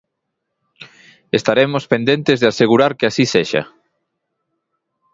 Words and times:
Estaremos 1.39 1.87
pendentes 1.93 2.39
de 2.39 2.47
asegurar 2.51 2.91
que 2.97 3.05
así 3.09 3.25
sexa. 3.33 3.63